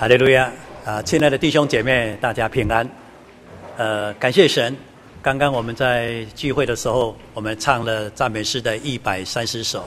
[0.00, 0.48] 哈利路亚
[0.84, 1.02] 啊！
[1.02, 2.88] 亲爱的弟兄姐妹，大家平安。
[3.76, 4.76] 呃，感谢神。
[5.20, 9.84] 刚刚我们在聚会的时候，我们唱了赞美诗的一百三十首，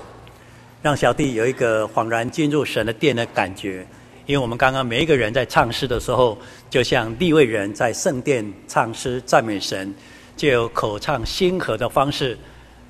[0.82, 3.88] 让小弟有一个恍然进入神的殿的感觉。
[4.26, 6.38] 因为我们刚刚每一个人在唱诗的时候，
[6.70, 9.96] 就像立位人在圣殿唱诗赞美神，
[10.36, 12.38] 就有口唱心和的方式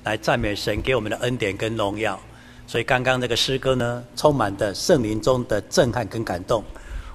[0.02, 2.18] 来赞美神给我们的恩典跟荣耀。
[2.66, 6.64] 所以刚刚那个诗歌呢，充满的圣灵中的震撼跟感动。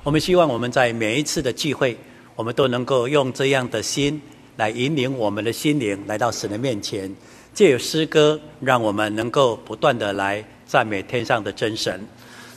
[0.08, 1.98] 我们希望我们在每一次的聚会，
[2.34, 4.22] 我们都能够用这样的心
[4.56, 7.14] 来引领我们的心灵来到神的面前，
[7.54, 12.08] 借由诗歌，让我们能够不断的来赞美天上的真神。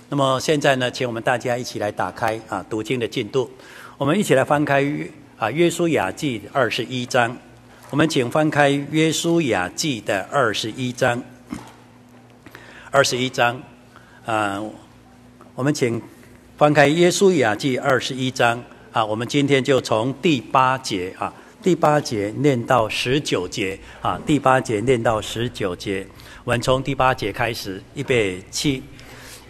[0.09, 3.51] 那么现在呢，请我们大家一起来打开啊读经的进度，
[3.98, 4.87] 我们一起来翻开
[5.37, 7.37] 啊约书亚记二十一章，
[7.90, 11.20] 我们请翻开约书亚记的二十一章，
[12.92, 13.60] 二十一章
[14.24, 14.62] 啊，
[15.56, 16.01] 我们请。
[16.60, 26.07] 翻开《耶稣雅记》二十一章啊，我们今天就从第八节啊，第八节念到十九节啊，第八节念到十九节。
[26.45, 28.82] 我们从第八节开始，预备起。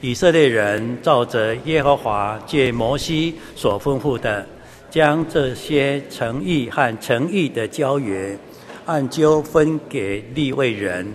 [0.01, 4.47] 以色列人照着耶和华借摩西所吩咐的，
[4.89, 8.39] 将这些诚意和诚意的交约，
[8.87, 11.13] 按阄分给立位人，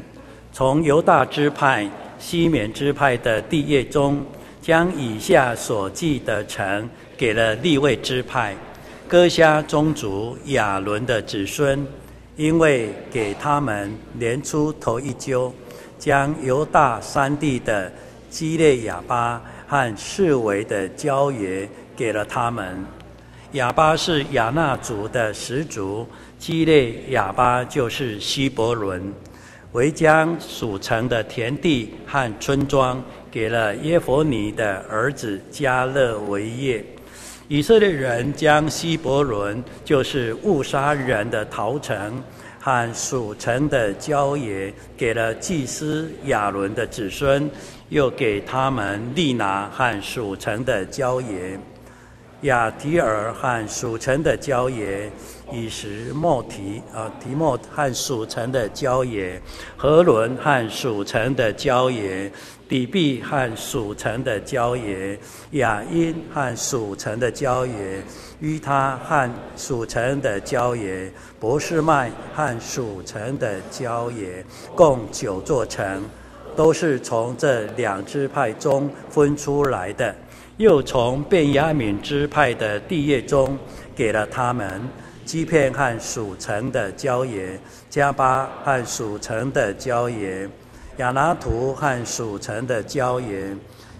[0.51, 4.21] 从犹大支派、西缅支派的地业中。
[4.65, 8.55] 将以下所记的城给了立位支派，
[9.07, 11.85] 哥辖宗族亚伦的子孙，
[12.35, 15.53] 因为给他们年初头一阄，
[15.99, 17.93] 将犹大三地的
[18.27, 22.83] 基列亚巴和四围的郊野给了他们。
[23.51, 26.07] 亚巴是亚衲族的始祖，
[26.39, 29.13] 基列亚巴就是希伯伦，
[29.75, 33.03] 为将属城的田地和村庄。
[33.29, 36.81] 给了耶弗尼的儿子迦勒为业。
[37.49, 42.23] 以色列人将希伯伦，就是误杀人的逃城
[42.61, 47.51] 和属城的郊野，给了祭司亚伦的子孙，
[47.89, 51.59] 又给他们利拿和属城的郊野。
[52.43, 55.11] 亚提尔和属城的郊野，
[55.51, 59.41] 以石莫提啊提莫和属城的郊野，
[59.77, 62.31] 何伦和属城的郊野，
[62.67, 65.17] 底壁和属城的郊野，
[65.51, 68.01] 雅因和属城的郊野，
[68.39, 74.43] 于他和属城的郊野，博士麦和属城的郊野，
[74.75, 76.03] 共九座城，
[76.55, 80.15] 都是从这两支派中分出来的。
[80.57, 83.57] 又从便雅敏支派的地业中
[83.93, 84.81] 给了他们
[85.25, 87.59] 基片和属城的郊野，
[87.89, 90.47] 迦巴和属城的郊野，
[90.97, 93.53] 亚拿图和属城的郊野，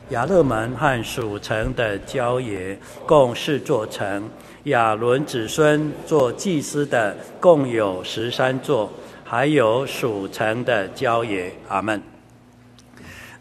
[0.10, 2.78] 亚勒门和属城的郊野，
[3.08, 4.30] 共四座城。
[4.66, 8.92] 亚伦子孙做祭司的共有十三座，
[9.24, 11.52] 还有属城的郊野。
[11.68, 12.02] 阿门。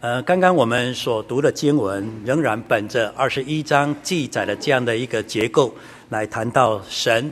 [0.01, 5.73] 呃，刚刚我们所读的经文仍然本着二十一章记载的这样的一个结构
[6.09, 7.31] 来谈到神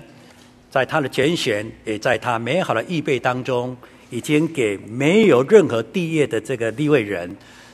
[0.73, 3.78] 在他的拣选，也在他美好的预备当中，
[4.09, 7.29] 已经给没有任何地业的这个立位人，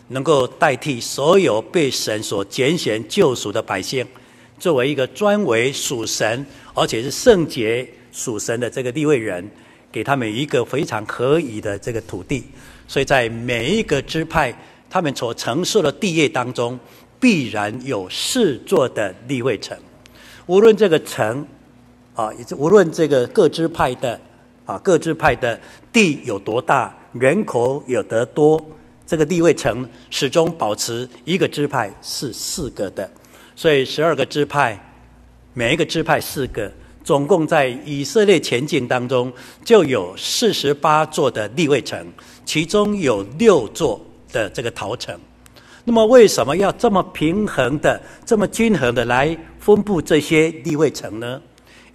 [0.10, 4.06] 能够代替所有被神所拣选救赎的百姓，
[4.60, 9.50] 作为一个专为属神而且是圣洁属神的这个立位人，
[9.90, 12.44] 给他们一个非常合宜的这个土地，
[12.86, 14.54] 所以在每一个支派。
[14.90, 16.78] 他们所承受的地业当中，
[17.18, 19.78] 必然有四座的立位城。
[20.48, 21.48] 无论这个城，
[22.20, 24.20] 啊，无论这个各支派的，
[24.66, 25.58] 啊，各支派的
[25.94, 28.60] 地有多大，人口有得多，
[29.08, 33.10] 这个地位城始终保持一个支派是四个的。
[33.56, 34.78] 所以十二个支派，
[35.54, 36.70] 每一个支派四个，
[37.06, 39.32] 总共在以色列前进当中
[39.64, 42.06] 就有四十八座的利未城，
[42.44, 44.02] 其中有六座。
[44.32, 45.20] 的这个陶城，
[45.84, 51.42] 那么为什么要这么平衡的、这么均衡的来分布这些利未城呢？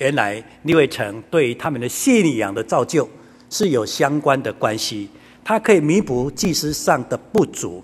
[0.04, 3.08] 原来利未城对于他们的信仰的造就
[3.48, 5.08] 是有相关的关系，
[5.42, 7.82] 它可以弥补祭司上的不足。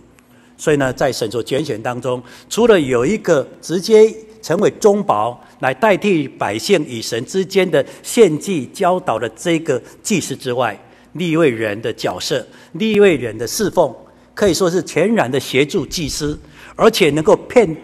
[0.59, 10.79] 所以呢，在神所拣选当中，除了有一个直接成为中保来代替百姓与神之间的献祭教导的这个祭司之外，
[11.15, 13.95] 利未人的角色、利未人的侍奉。
[14.35, 16.39] 可以说是全然的协助祭司，
[16.77, 17.75] 而且能够骗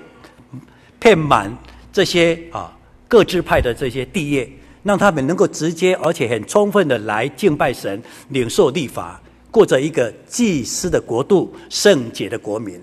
[1.01, 1.51] 骗满
[1.91, 2.76] 这些啊
[3.17, 4.47] 各支派的这些地业，
[4.83, 9.19] 让他们能够直接而且很充分的来敬拜神、领受律法，
[9.51, 12.79] 过着一个祭司的国度、圣洁的国民。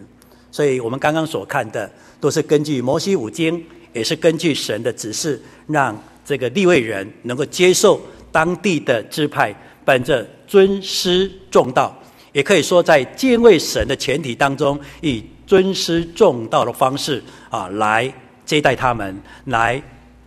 [0.50, 1.88] 所以我们刚刚所看的，
[2.20, 3.64] 都是根据摩西五经
[3.94, 5.96] 也是根据神的指示，让
[6.26, 8.02] 这个立位人能够接受
[8.32, 11.96] 当地的支派，本着尊师重道，
[12.32, 18.12] 也可以说在敬畏神的前提当中，以尊师重道的方式啊来
[18.44, 19.16] 接待他们，
[19.46, 19.80] 来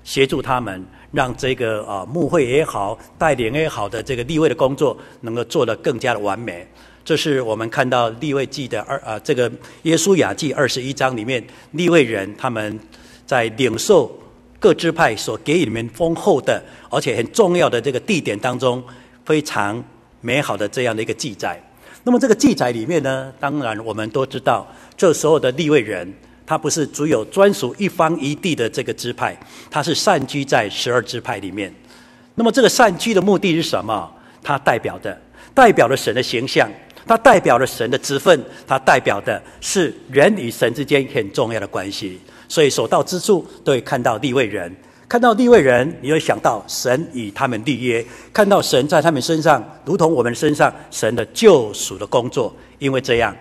[0.06, 6.64] 协助他们，让这个啊牧会也好，带领也好的这个立位的工作能够做得更加的完美。
[7.04, 9.50] 这是我们看到立位记的二啊，这个
[9.82, 12.78] 耶稣雅记二十一章里面，立位人他们
[13.26, 14.16] 在领受
[14.60, 18.82] 各支派所给予里面丰厚的，而且很重要的这个地点当中，
[19.24, 19.82] 非常
[20.20, 21.60] 美好的这样的一个记载。
[22.04, 24.64] 那么这个记载里面呢，当然我们都知道，
[24.96, 26.12] 这时候的立位人，
[26.46, 29.37] 他不是只有专属一方一地的这个支派，
[29.69, 31.75] 他是散居在十二支派里面。
[32.37, 34.10] 那么这个散居的目的是什么？
[34.43, 35.20] 它代表的，
[35.52, 36.70] 代表了神的形象。
[37.08, 42.19] 它代表了神的职分，它代表的是人与神之间很重要的关系。
[42.49, 44.75] 所以所到之处都会看到立位人，
[45.08, 52.52] 看到立位人，你会想到神与他们立约，看到神在他们身上，如同我们身上神的救赎的工作。
[52.78, 53.34] 因为这样，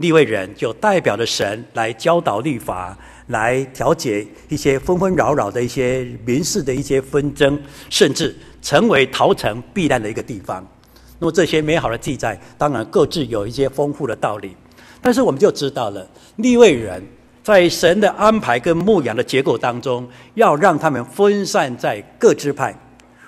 [0.00, 2.96] 立位人就代表着神来教导律法，
[3.28, 10.66] 来调解一些纷纷扰扰的一些民事的一些纷争，甚至成为逃城避难的一个地方。
[11.18, 14.56] 那么这些美好的记载，当然各自有一些丰富的道理，
[15.02, 17.02] 但是我们就知道了，立位人
[17.42, 22.74] 在神的安排跟牧养的结构当中，要让他们分散在各支派，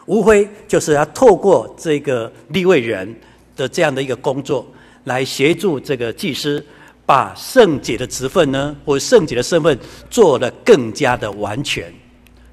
[0.06, 3.14] 无非就是要透过这个立位人
[3.54, 4.66] 的这样的一个工作，
[5.04, 6.64] 来协助这个祭司
[7.04, 9.78] 把圣洁的职分呢，或圣洁的身份
[10.10, 11.92] 做得更加的完全。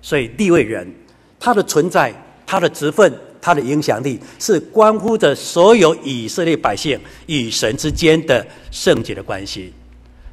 [0.01, 0.87] 所以立位人
[1.39, 2.13] 他的存在，
[2.45, 3.13] 他的职分。
[3.41, 9.73] 他的影响力是关乎着所有以色列百姓与神之间的圣洁的关系，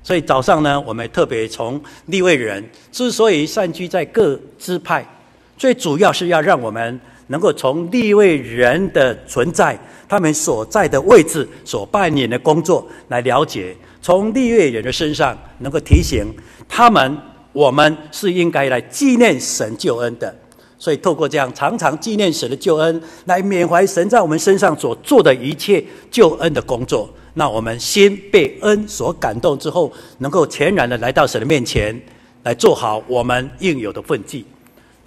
[0.02, 5.06] 所以早上呢，我们特别从立位人之所以散居在各支派，
[5.56, 16.26] 最主要是要让我们能够从利未人的存在、他们所在的位置、所扮演的工作来了解，从利未人的身上能够提醒
[16.68, 17.16] 他们，
[17.52, 20.34] 我们是应该来纪念神救恩的。
[20.78, 31.98] 所以，透过这样常常纪念神的救恩，来缅怀神在我们身上所做的一切救恩的工作，那我们先被恩所感动之后，能够全然的来到神的面前，
[32.42, 34.44] 来做好我们应有的奋进。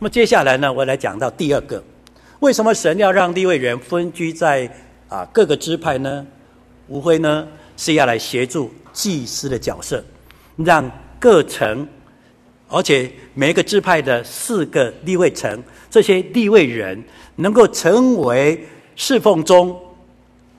[0.01, 1.83] 那么接下来呢，我来讲到第二个，
[2.39, 4.69] 为什么神要让立位人分居在
[5.09, 6.25] 啊各个支派呢？
[6.87, 10.01] 无非呢是要来协助祭司的角色，
[10.55, 11.85] 让各城。
[12.69, 17.03] 而且每一个支派的四个立位城，这些立位人
[17.35, 18.65] 能够成为
[18.95, 19.77] 侍奉中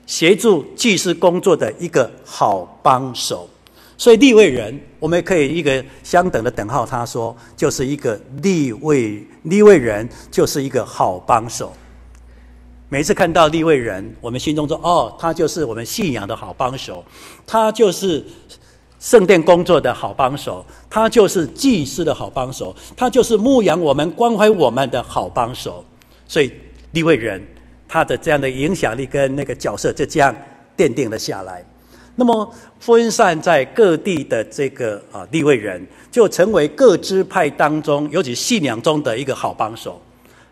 [0.05, 3.49] 协助祭司工作的一个好帮手，
[3.97, 11.73] 所以立位人我们可以一个相等的等号，他说就是一个利位利位人就是一个好帮手。
[12.87, 17.03] 每次看到利位人，我们心中说哦，他就是我们信仰的好帮手，
[17.45, 18.23] 他就是。
[19.01, 25.83] 圣殿工作的好帮手，他就是祭司的好帮手，他就是牧养我们、关怀我们的好帮手。
[26.27, 26.53] 所以
[26.91, 27.43] 利位人
[27.87, 30.31] 他的这样的影响力跟那个角色就这样
[30.77, 31.65] 奠定了下来。
[32.15, 40.01] 那么分散在各地的这个啊立位人，就成为各支派当中，尤其信仰中的一个好帮手。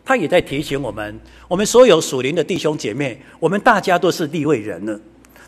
[0.05, 4.99] 他也在提醒我们，我们所有属灵的弟兄姐妹，我们大家都是立位人呢。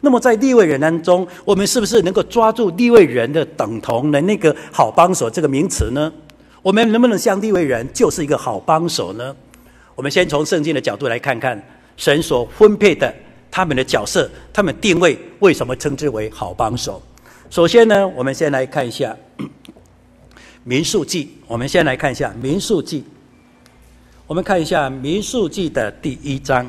[0.02, 6.12] 那么在立位人当中，我们是不是能够抓住立位人的等同的那个好帮手这个名词呢？
[6.62, 9.36] 我们能不能像立位人就是一个好帮手呢？
[9.96, 11.60] 我们先从圣经的角度来看看
[11.98, 13.12] 神所分配的
[13.52, 17.02] 他们的角色，他们定位为什么称之为好帮手？
[17.50, 19.16] 首先呢，我们先来看一下
[20.64, 21.38] 民数记。
[21.46, 23.04] 我们先来看一下民数记。
[24.26, 26.66] 我们看一下民数记的第一章。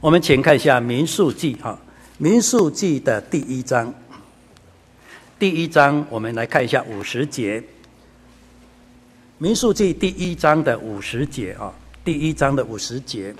[0.00, 1.76] 我们请看一下《民数记》哈，
[2.18, 3.92] 《民数记》的第一章。
[5.38, 7.58] 第一章，我们来看一下五十节，
[9.38, 11.72] 《民数记》第一章的五十节啊，
[12.04, 13.34] 第一章的五十节，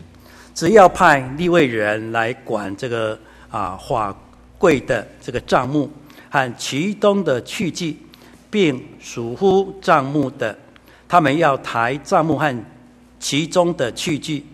[0.54, 3.18] 只要派立位人来管这个
[3.50, 4.16] 啊法
[4.56, 5.90] 柜的这个账目
[6.30, 7.96] 和其中的器具，
[8.50, 10.56] 并属乎账目的，
[11.08, 12.64] 他们要抬账目和
[13.18, 14.44] 其中的器具。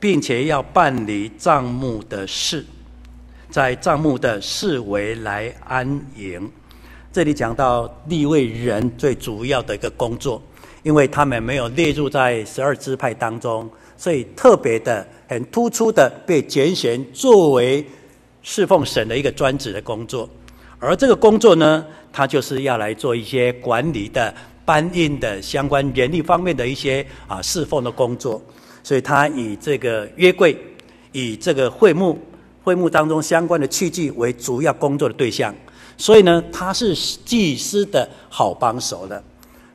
[0.00, 2.62] 并且要办理账目的事，
[3.48, 6.50] 在账目的四围来安营。
[7.10, 10.42] 这里讲到立位人最主要的一个工作，
[10.84, 17.84] 因为他们没有列入在十二支派当中，所以特别的、很突出的被拣选作为
[18.42, 20.28] 侍奉神的一个专职的工作。
[20.78, 24.32] 而这个工作呢，他就是要来做一些管理的、
[24.66, 28.40] 搬运的相关人力方面的一些啊侍奉的工作，
[28.82, 30.54] 所以他以这个约柜，
[31.12, 32.18] 以这个会幕，
[32.62, 35.54] 会幕当中相关的器具为主要工作的对象，
[35.96, 39.24] 所以呢，他是祭司的好帮手的。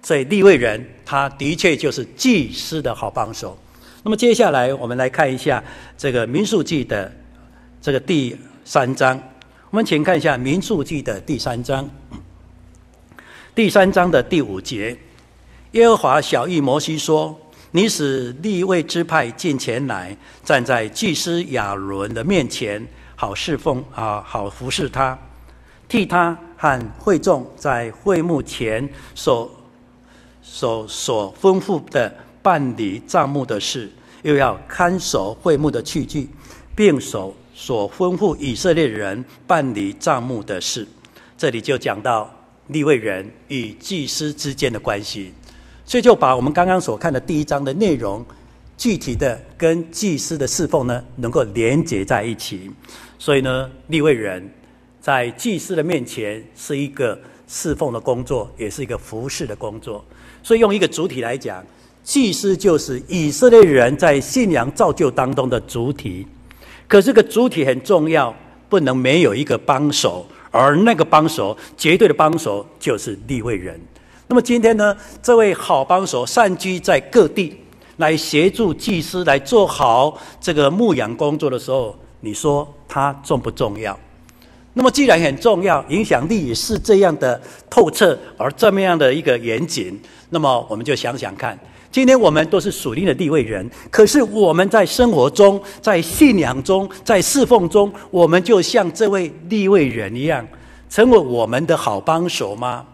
[0.01, 3.58] 所以立位人，他的确就是祭司的好帮手。
[4.03, 5.62] 那么接下来我们来看一下
[5.98, 7.12] 这个民数记的
[7.82, 9.22] 这个第三章，
[9.70, 11.88] 我们请看一下民数记的第三章。
[13.53, 14.98] 第三章的第五节，
[15.72, 17.38] 耶和华晓諭摩西说
[17.72, 20.15] ：“你使立位之派进前来，
[20.46, 22.88] 站在祭司亚伦的面前，
[23.18, 25.18] 好侍奉啊，好服侍他，
[25.89, 29.51] 替他和会众在会幕前所
[30.41, 33.89] 所所吩咐的办理账目的事，
[34.24, 36.27] 又要看守会幕的器具，
[36.75, 40.88] 并守所吩咐以色列人办理账目的事。”
[41.38, 42.34] 这里就讲到。
[42.69, 45.34] 立位人与祭司之间的关系，
[45.86, 48.24] 所以就把我们刚刚所看的第一章的内容，
[48.77, 52.69] 具体的跟祭司的侍奉呢，能够连接在一起。
[53.17, 54.48] 所以呢，立位人
[55.01, 57.19] 在祭司的面前是一个
[57.51, 60.06] 侍奉的工作，也是一个服侍的工作。
[60.44, 61.65] 所以用一个主体来讲，
[62.03, 66.27] 祭司就是以色列人在信仰造就当中的主体。
[66.88, 68.34] 可这个主体很重要，
[68.70, 70.25] 不能没有一个帮手。
[70.51, 73.79] 而那个帮手，绝对的帮手就是立位人。
[74.27, 77.56] 那么今天呢，这位好帮手散居在各地，
[77.98, 84.00] 来协助祭司来做好这个牧养工作的时候，你说他重不重要？
[84.79, 87.38] 那么既然很重要，影响力也是这样的
[87.69, 91.59] 透彻，而这么样的一个严谨，那么我们就想想看。
[91.91, 100.48] 今天我们都是属灵的利未人，可是我们在生活中、在信仰中、在侍奉中，我们就像这位立位人一样，
[100.89, 102.86] 成为我们的好帮手吗？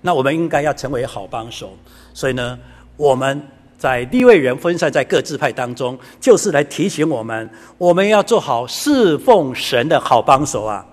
[0.00, 1.76] 那我们应该要成为好帮手。
[2.14, 2.58] 所以呢，
[2.96, 10.86] 我们在立位人分散在各支派当中，就是来提醒我们，我们要做好侍奉神的好帮手啊。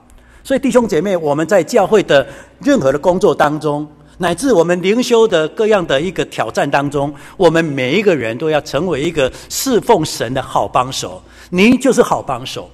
[0.50, 2.28] 所以弟兄姐妹，我们在教会的
[2.60, 3.88] 任何的工作当中，
[4.18, 11.22] 乃至我们灵修的各样的一个挑战当中，我们每一个人都要成为一个侍奉神的好帮手。
[11.52, 12.68] 您就是好帮手。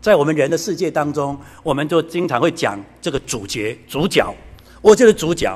[0.00, 4.34] 在我们人的世界当中，我们就经常会讲这个主角、主角。
[4.80, 5.54] 我就是主角。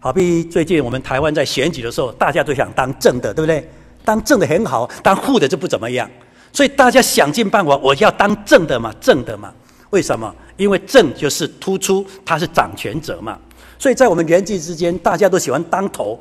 [0.00, 3.66] 好比最近我们台湾在选举的时候，大家都想当正的，对不对？
[4.04, 6.06] 当正的很好，当副的就不怎么样。
[6.52, 9.50] 所以大家想尽办法，我要当正的嘛，正的嘛。
[9.90, 10.34] 为什么？
[10.56, 13.38] 因为正就是突出，他是掌权者嘛。
[13.78, 16.18] 所以在我们人际之间，大家都喜欢当头，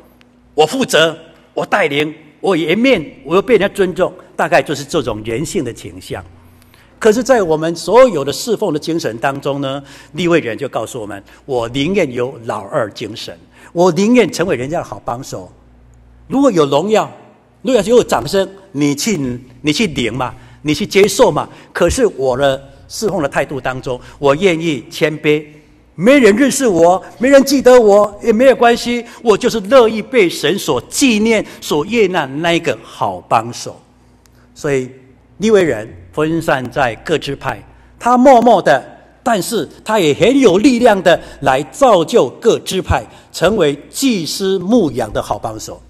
[0.53, 1.17] 我负责，
[1.53, 6.23] 我带领，我颜面，我又被人家尊重，大概就是这种人性的倾向。
[6.99, 9.83] 可是，在我们所有的侍奉的精神当中呢，
[10.13, 13.37] 立位人就告诉我们：我宁愿有老二精神，
[13.73, 15.51] 我宁愿成为人家的好帮手。
[16.27, 17.11] 如果有荣耀，
[17.61, 19.17] 如果有掌声，你去，
[19.61, 21.47] 你去领嘛，你去接受嘛。
[21.71, 25.45] 可是我的侍奉的态度当中，我愿意谦卑。
[25.99, 29.03] 没人认识我，没人记得我，也没有关系。
[29.23, 33.81] 我就是乐意被神所纪念、所悦纳那一个好帮手。
[34.53, 34.87] 所以
[35.37, 37.59] 利未人分散在各支派，
[37.97, 38.83] 他默默的，
[39.23, 45.81] 但是他也很有力量的来造就各支派，成为祭司牧养的好帮手。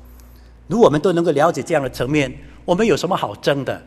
[0.68, 3.82] 如果我们都能够了解这样的层面，我们有什么好争的？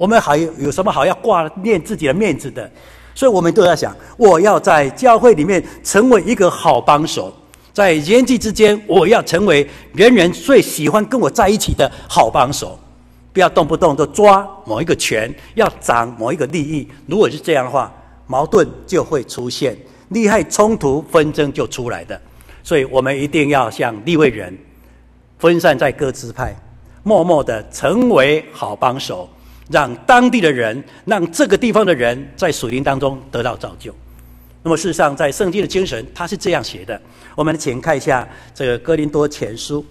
[0.00, 2.70] 我们还有有什么好要挂念自己的面子的？
[3.14, 7.30] 所以我们都在想，我要在教会里面成为一个好帮手，
[7.70, 12.78] 在人际之间，我要成为人人最喜欢跟我在一起的好帮手，
[13.30, 16.88] 不要动不动就抓某一个权，要掌某一个利益。
[17.04, 17.92] 如果是这样的话，
[18.26, 19.76] 矛盾就会出现，
[20.08, 22.18] 利害冲突、纷争就出来的。
[22.62, 24.56] 所以我们一定要像利未人，
[25.38, 26.56] 分散在各支派，
[27.02, 29.28] 默默的成为好帮手。
[29.70, 33.94] 让当地的人，让这个地方的人在属灵当中得到造就。
[34.62, 37.00] 那么，事实上，在圣经的精神，他是这样写的。
[37.34, 39.84] 我们请看一下这个哥林多前书。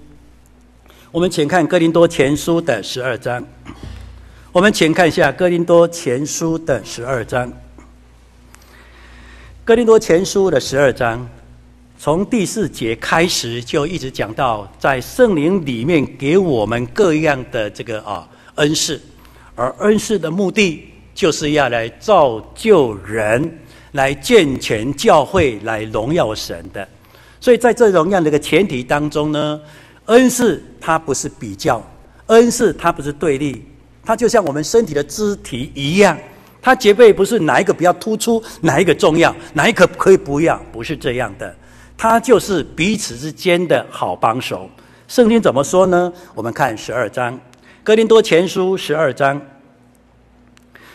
[1.12, 3.43] 我们请看哥林多前书的十二章。
[4.51, 7.51] 我们请看一下哥林多前书的十二章。
[9.63, 11.27] 哥林多前书的十二章，
[11.98, 19.00] 从第四节开始就一直讲到，在圣灵里面给我们各样的这个啊恩赐。
[19.59, 23.59] 而恩赐的目的，就是要来造就人，
[23.91, 26.87] 来健全教会，来荣耀神的。
[27.41, 29.59] 所以在这种样的一个前提当中呢，
[30.05, 31.85] 恩赐它不是比较，
[32.27, 33.61] 恩赐它不是对立，
[34.05, 36.17] 它就像我们身体的肢体一样，
[36.61, 41.53] 它绝对不是哪一个比较突出，哪一个重要，哪一个可以不要，不是这样的。
[41.97, 44.69] 他就是彼此之间的好帮手。
[45.09, 46.13] 圣经怎么说呢？
[46.33, 47.37] 我们看十二章，
[47.81, 49.41] 哥林多前书十二章。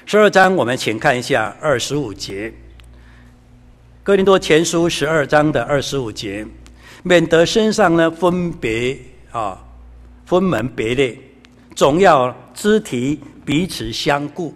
[0.04, 2.52] 十二章，我们请看一下二十五节。
[4.02, 6.46] 哥林多前书十二章的二十五节，
[7.02, 8.98] 免得身上呢分别
[9.30, 9.58] 啊，
[10.26, 11.18] 分门别类，
[11.74, 14.52] 总要肢体彼此相顾。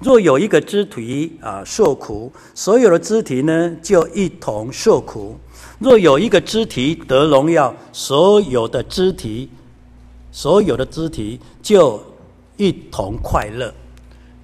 [0.00, 5.34] 若有一个肢体啊受苦，所有的肢体呢就一同受苦；
[5.78, 9.48] 若有一个肢体得荣耀，所有的肢体，
[10.34, 12.02] 所有的肢体就
[12.56, 13.72] 一同快乐。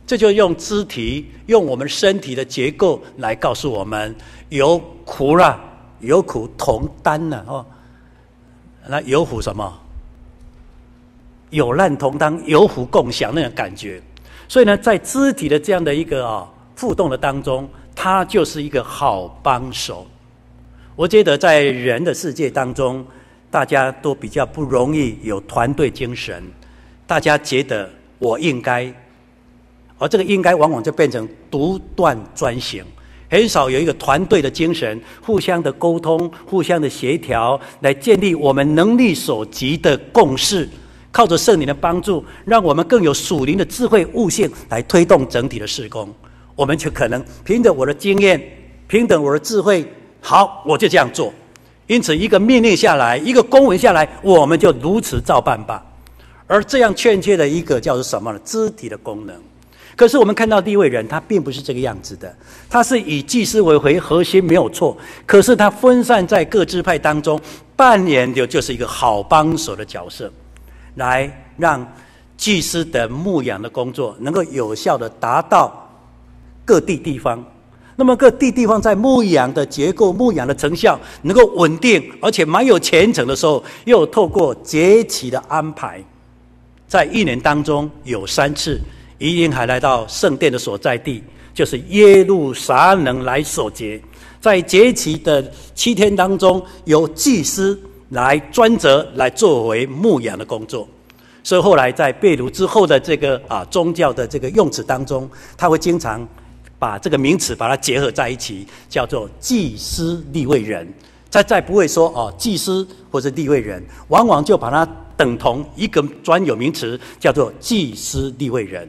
[0.07, 4.15] 这就用肢体，用我们身体的结构来告诉我们：
[4.51, 5.61] 有苦了，
[5.99, 7.67] 有苦同担了哦。
[8.89, 9.79] 那有苦什么？
[11.51, 14.01] 有难同当，有福共享那种感觉。
[14.49, 20.07] 所以呢，在肢体的这样的一个啊互动的当中，它就是一个好帮手。
[20.95, 23.05] 我觉得在人的世界当中，
[23.51, 26.43] 大家都比较不容易有团队精神。
[27.07, 28.93] 大家觉得我应该，
[29.99, 32.85] 而这个应该往往就变成独断专行，
[33.29, 40.69] 很少有一个团队的精神，互相的沟通、互相的协调，来建立我们能力所及的共识。
[41.13, 46.09] 靠着圣灵的帮助，让我们更有属灵的智慧悟性来推动整体的施工。
[46.55, 48.41] 我们就可能凭着我的经验，
[48.87, 49.85] 凭着我的智慧，
[50.21, 51.33] 好，我就这样做。
[51.91, 55.85] 因此，一个命令下来，一个公文下来，我们就如此照办吧。
[56.47, 58.39] 而这样欠缺的一个叫做什么呢？
[58.45, 59.35] 肢体的功能。
[59.97, 62.33] 可是我们看到第一位人，他并不是这个样子的。
[62.69, 64.97] 他是以祭司为为核心，没有错。
[65.27, 67.41] 可是他分散在各支派当中，
[67.75, 70.33] 扮演的就是一个好帮手的角色。
[70.95, 71.85] 来让
[72.37, 75.91] 祭司的牧养的工作能够有效的达到
[76.65, 77.45] 各地地方，
[78.01, 86.03] 那么各地地方在牧养的结构、牧养的成效能够稳定，而且蛮有前程的时候，又透过节期的安排，
[86.89, 88.81] 在一年当中有三次，
[89.19, 94.01] 一定还来到圣殿的所在地，就是耶路撒冷来守节，
[94.41, 97.79] 在节期的七天当中，由祭司。
[98.13, 100.89] 来专责来作为牧养的工作，
[101.45, 106.27] 所以后来在被掳之后的这个啊宗教的这个用词当中，他会经常
[106.81, 110.93] 把这个名词把它结合在一起，叫做祭司立位人。
[111.29, 114.85] 再再不会说哦祭司或者立位人，往往就把它
[115.17, 118.89] 等同一个专有名词，叫做祭司立位人。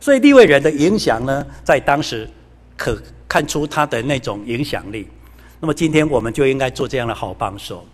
[0.00, 2.28] 所以立位人的影响呢，在当时
[2.76, 5.06] 可看出他的那种影响力。
[5.60, 7.84] 那么今天我们就应该做这样的好帮手。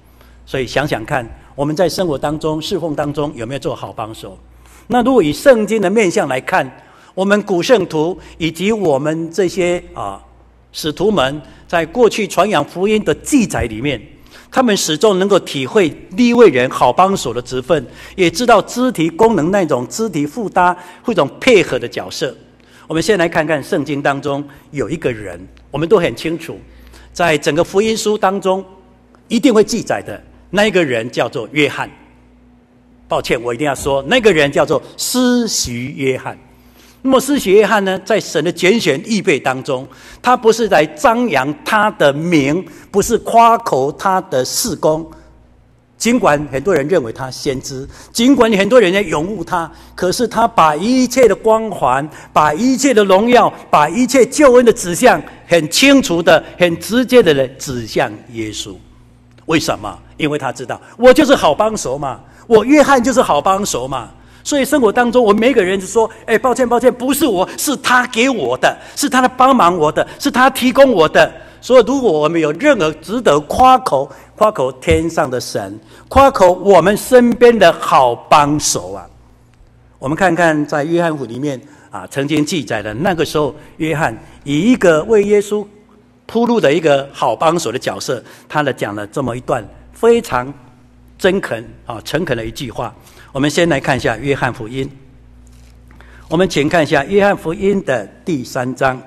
[0.47, 4.39] 所以想想看，我们在生活当中、侍奉当中有没有做好帮手？
[4.87, 6.71] 那如果以圣经的面向来看，
[7.15, 10.21] 我们古圣徒以及我们这些啊
[10.73, 14.01] 使徒们，在过去传扬福音的记载里面，
[14.51, 22.37] 他们始终能够体会利未人好帮手的职分，也知道肢体功能那种肢体负担、一种配合的角色。
[22.89, 26.59] 我们先来看看圣经当中有一个人，我们都很清楚，
[27.13, 28.65] 在整个福音书当中
[29.29, 30.21] 一定会记载的。
[30.51, 31.89] 那一个人叫做约翰，
[33.09, 36.37] 抱歉，我一定要说，那个人叫做施徐约翰。
[37.07, 39.87] 那么施洗约翰呢，在神的拣选预备当中，
[40.23, 45.07] 他不是在张扬他的名，不是夸口他的事工。
[45.99, 58.75] 尽管很多人认为他先知，尽管很多人在拥护他，可是他把一切的光环，把一切的荣耀，把一切救恩的指向，很清楚的、很直接的来指向耶稣。
[59.45, 59.99] 为什么？
[60.17, 64.11] 因为他知道，我就是好帮手嘛，我约翰就是好帮手嘛。
[64.45, 79.07] 所以生活当中，我们每个人就说：“哎，抱歉，抱歉，不是我，是他给我的，是他的帮忙我的，是他提供我的。”所以，如果我们有任何值得夸口、夸口天上的神，夸口我们身边的好帮手啊，
[79.99, 85.67] 我们看看在约翰福里面啊，曾经记载的那个时候，约翰以一个为耶稣。
[86.27, 90.53] 铺路的一个好帮手的角色，他呢讲了这么一段非常
[91.19, 92.93] 真恳啊诚恳的一句话。
[93.35, 94.89] 我们先来看一下约翰福音，
[96.29, 99.03] 我们请看一下约翰福音的第三章。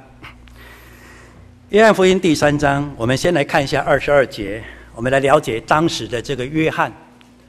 [1.69, 4.61] 约翰福音第三章，我们先来看一下二十二节，
[4.93, 6.91] 我们来了解当时的这个约翰，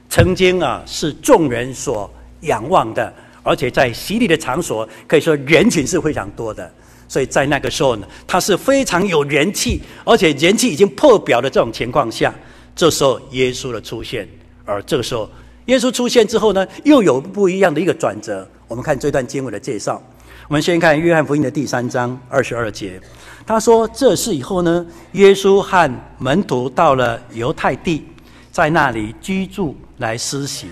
[0.09, 2.09] 曾经啊是众人所
[2.43, 3.13] 仰望的，
[3.43, 6.73] 而且在洗礼的场所，可以说人群是非常多的。
[7.09, 12.33] 所以在那个时候呢，他是非常有人气，而且人气已经破表的这种情况下，
[12.77, 14.29] 这时候耶稣的出现，
[14.65, 15.29] 而这个时候
[15.69, 18.47] 耶稣出现之后呢，又有不一样的一个转折。
[18.67, 20.03] 我们看这段经文的介绍，
[20.49, 22.99] 我们先看《约翰福音》的第三章二十二节，
[23.47, 28.03] 他说：“这事以后呢，耶稣和门徒到了犹太地，
[28.51, 30.69] 在那里居住来施洗。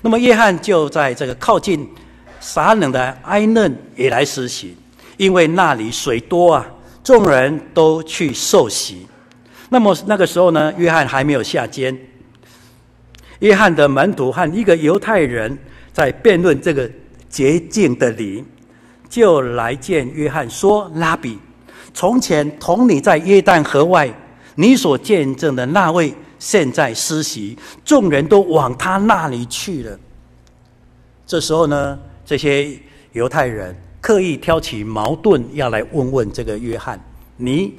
[0.00, 1.88] 那么约翰就在这个靠近
[2.38, 4.76] 撒冷的哀嫩也来施洗，
[5.16, 6.64] 因为那里水多啊，
[7.02, 9.08] 众人都去受洗。
[9.70, 11.98] 那么那个时候呢，约翰还没有下监。
[13.40, 15.58] 约翰的门徒和一个犹太人
[15.92, 16.90] 在辩论这个
[17.28, 18.42] 洁净的礼。”
[19.10, 21.36] 就来见约翰说：“拉比，
[21.92, 24.08] 从前同你在约旦河外，
[24.54, 29.98] 你所见证的那位，现在施洗，众人都往他那里去了。”
[31.26, 32.78] 这时候呢，这些
[33.10, 37.00] 犹太人刻意挑起矛盾，要来问问这个约翰
[37.36, 37.74] ：“你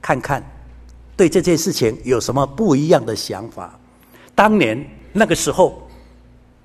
[0.00, 0.42] 看看，
[1.14, 3.78] 对这件事情有什么不一样的想法？
[4.34, 5.88] 当年那个时候，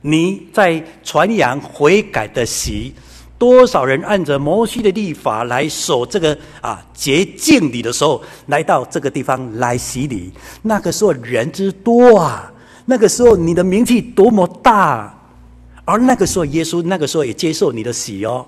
[0.01, 2.93] 你在传扬悔改的洗。”
[3.37, 10.31] 多少人按着摩西的律法来守这个啊洁净礼的时候，来到这个地方来洗礼。
[10.61, 12.49] 那个时候人之多啊，
[12.85, 15.13] 那个时候你的名气多么大，
[15.83, 18.45] 而那个时候耶稣那个时候也接受你的洗哦。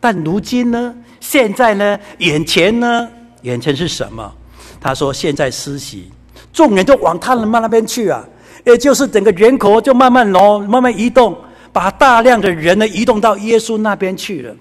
[0.00, 0.94] 但如今呢？
[1.20, 2.00] 现在呢？
[2.18, 3.06] 眼前呢？
[3.42, 4.32] 眼前是什么？
[4.80, 6.10] 他说：现在施洗，
[6.50, 8.24] 众人都往他们那边去啊，
[8.64, 11.36] 也就是整个人口就慢慢挪，慢慢移动。
[11.72, 14.52] 把大量的人呢移动到耶稣那边去了。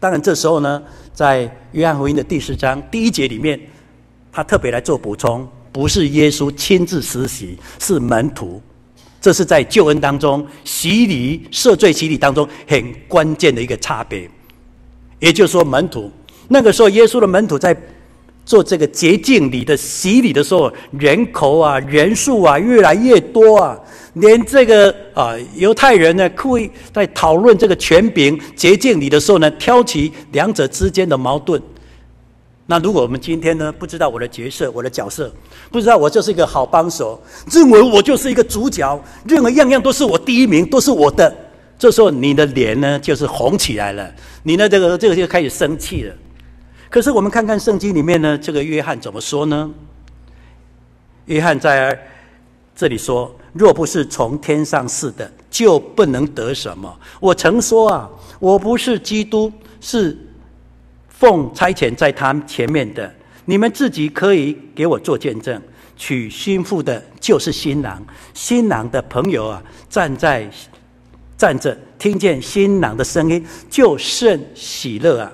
[0.00, 3.60] 当然，这时候呢，在约翰福音的第十章第一节里面，
[4.32, 8.62] 他特别来做补充，不是耶稣亲自施洗，是门徒。
[9.20, 14.26] 这是在救恩当中洗礼、赦罪洗礼当中很关键的一个差别。
[15.18, 16.10] 也就是说，门徒
[16.48, 17.76] 那个时候，耶稣的门徒在
[18.48, 23.78] 做这个洁净礼的洗礼的时候，人口啊、人数啊越来越多啊。
[24.14, 31.60] 连这个啊犹太人呢，故意在讨论这个权柄洁净礼的时候呢，挑起两者之间的矛盾。
[32.64, 35.30] 那如果我们今天呢，不知道我的角色，我的角色，
[35.70, 41.36] 不知道我就是一个好帮手，认为我就是一个主角，认为样样都是我第一名，都是我的，
[41.78, 44.10] 这时候你的脸呢就是红起来了，
[44.42, 46.14] 你呢这个这个就开始生气了。
[46.90, 49.70] 可是我们看看圣经里面呢，这个约翰怎么说呢？
[51.26, 51.98] 约翰在
[52.74, 53.34] 这里说。
[53.54, 56.94] 若不是从天上赐的，就不能得什么。
[57.18, 60.16] 我曾说啊，我不是基督，是
[61.08, 63.12] 奉差遣在他前面的。
[63.46, 65.60] 你们自己可以给我做见证。
[65.96, 68.00] 娶新妇的就是新郎，
[68.32, 70.48] 新郎的朋友啊，站在
[71.36, 75.32] 站着，听见新郎的声音，就甚喜乐啊。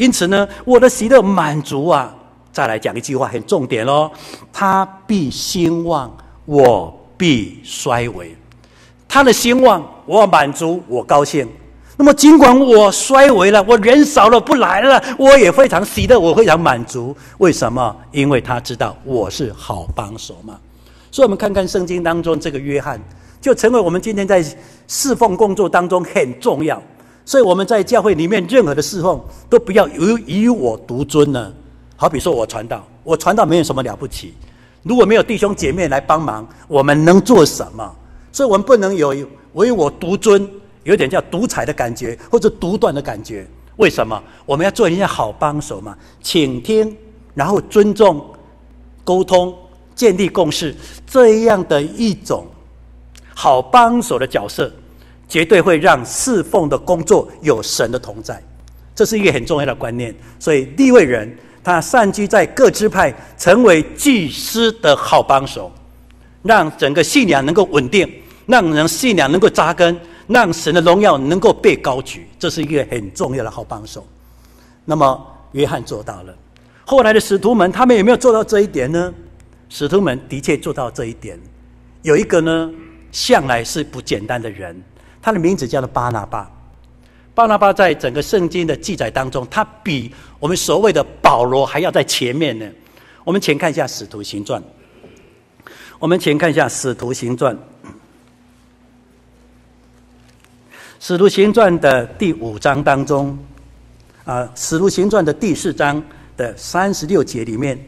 [0.00, 2.14] 因此呢，我的喜乐满足啊。
[2.50, 4.10] 再来讲一句话，很重点哦，
[4.52, 6.10] 他必兴旺
[6.46, 6.96] 我。
[7.20, 8.34] 必衰微，
[9.06, 11.46] 他的兴旺我满足，我高兴。
[11.98, 17.14] 那么尽管我衰微了，我人少了不来了，我也非常喜乐，我非常满足。
[17.36, 17.94] 为什么？
[18.10, 20.58] 因为他知道我是好帮手嘛。
[21.10, 22.98] 所以，我们看看圣经当中这个约翰，
[23.38, 24.42] 就成为我们今天在
[24.88, 26.82] 侍奉工作当中很重要。
[27.30, 31.52] 所以，我们在教会里面任何的侍奉都不要以以我独尊呢。
[31.94, 34.34] 好比说我传道，我传道没有什么了不起。
[34.82, 37.88] 如果没有弟兄姐妹来帮忙，我们能做什么？
[38.32, 39.14] 所以，我们不能有
[39.52, 40.44] 唯我独尊，
[40.82, 43.46] 有点叫独裁的感觉，或者独断的感觉。
[43.76, 44.20] 为什么？
[44.44, 46.96] 我们要做一些好帮手嘛，倾听，
[47.32, 48.26] 然后尊重、
[49.04, 49.56] 沟通、
[49.94, 50.74] 建立共识，
[51.06, 52.44] 这样的一种
[53.36, 54.72] 好帮手的角色，
[55.30, 58.42] 绝对会让侍奉的工作有神的同在。
[58.94, 60.14] 这是一个很重要的观念。
[60.38, 61.34] 所以，利未人。
[61.62, 65.70] 他散居在各支派，成为祭司的好帮手，
[66.42, 68.10] 让整个信仰能够稳定，
[68.46, 69.94] 让人信仰能够扎根，
[70.26, 74.08] 让神的荣耀能够被高举，这是一个很重要的好帮手。
[74.86, 76.34] 那么约翰做到了，
[76.86, 79.12] 后来的使徒们，他们有没有做到这一点呢？
[79.68, 81.38] 使徒们的确做到这一点。
[82.00, 82.72] 有一个呢，
[83.12, 84.82] 向来是不简单的人，
[85.22, 86.50] 他的名字叫做巴拿巴。
[87.34, 92.68] 巴拿巴在整个圣经的记载当中，他比我们所谓的保罗还要在前面呢。
[93.24, 94.60] 我们请看一下《使徒行传》，
[95.98, 97.54] 我们请看一下《使徒行传》，
[100.98, 103.38] 《使徒行传》的第五章当中，
[104.24, 106.02] 啊，《使徒行传》的第四章
[106.36, 107.78] 的三十六节里面，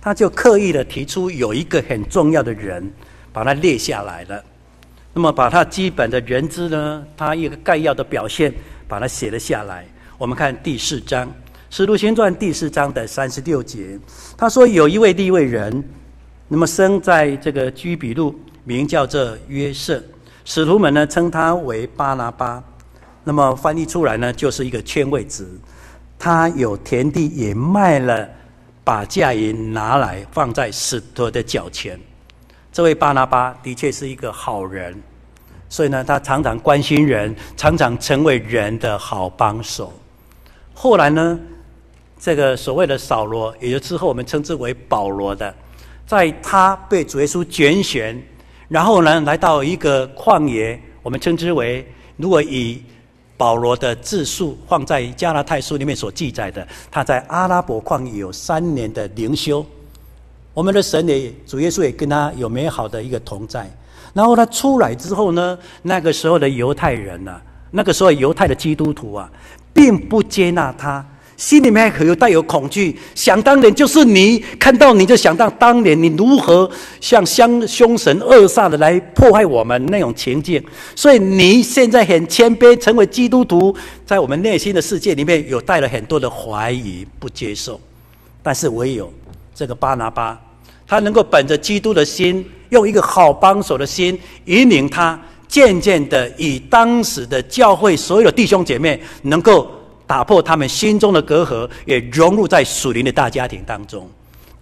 [0.00, 2.92] 他就刻意的提出有一个很重要的人，
[3.32, 4.44] 把他列下来了。
[5.12, 8.52] 那么，把他基本的人资呢，他一个概要的表现。
[8.90, 9.86] 把它写了下来。
[10.18, 11.24] 我们看第四章
[11.70, 13.96] 《使徒行传》第四章的三十六节，
[14.36, 15.84] 他说：“有一位利未人，
[16.48, 20.02] 那么生在这个居比路，名叫做约瑟。
[20.44, 22.60] 使徒们呢称他为巴拿巴。
[23.22, 25.48] 那么翻译出来呢，就是一个圈位子。
[26.18, 28.28] 他有田地，也卖了，
[28.82, 31.96] 把价银拿来放在使徒的脚前。
[32.72, 34.96] 这位巴拿巴的确是一个好人，
[35.68, 39.92] 所以呢，他常常关心人，常常成为人的好帮手。
[40.72, 41.38] 后来呢，
[42.18, 45.52] 这个所谓的扫罗，也就之后我们称之为保罗的，
[46.06, 48.22] 在他被主耶稣拣选，
[48.68, 51.84] 然后呢，来到一个旷野，我们称之为，
[52.16, 52.82] 如果以
[53.36, 59.66] 保罗的自述放在加拉太书里面所记载的，他在阿拉伯旷野有三年的灵修。
[60.52, 63.70] 我们的神也，主耶稣也跟他有美好的一个同在。
[64.12, 69.30] 然后他出来之后呢，那个时候的犹太人呐、啊，那个时候犹太的基督徒啊，
[69.72, 72.98] 并不接纳他，心里面还有带有恐惧。
[73.14, 76.68] 想当年就是你看到你就想到当年你如何
[77.00, 80.60] 像相凶神恶煞的来迫害我们那种情境。
[80.96, 83.72] 所以你现在很谦卑，成为基督徒，
[84.04, 87.80] 在我们内心的世界里面有带了很多的怀疑，不接受。
[88.42, 89.12] 但是唯有。
[89.60, 90.40] 这个巴拿巴，
[90.86, 99.70] 他能够本着基督的心，用一个好帮手的心引领他，渐渐的以当时的教会所有的弟兄姐妹，能够
[100.06, 104.08] 打破他们心中的隔阂，也融入在属灵的大家庭当中。